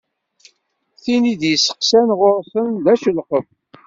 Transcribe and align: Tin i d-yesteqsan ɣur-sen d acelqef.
Tin 1.03 1.23
i 1.31 1.33
d-yesteqsan 1.41 2.09
ɣur-sen 2.19 2.67
d 2.85 2.85
acelqef. 2.93 3.47